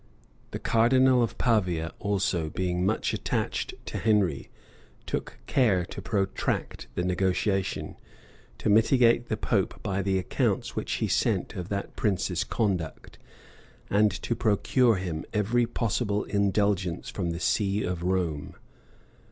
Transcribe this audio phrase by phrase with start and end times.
[0.49, 4.49] The cardinal of Pavia also, being much attached to Henry,
[5.05, 7.97] took care to protract the negotiation;
[8.57, 13.19] to mitigate the pope by the accounts which he sent of that prince's conduct,
[13.91, 18.55] and to procure him every possible indulgence from the see of Rome.